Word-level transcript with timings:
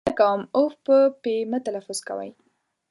هیله 0.03 0.13
کوم 0.21 0.41
اف 0.59 0.73
په 0.85 0.97
پي 1.23 1.35
مه 1.51 1.57
تلفظ 1.67 1.99
کوی! 2.07 2.29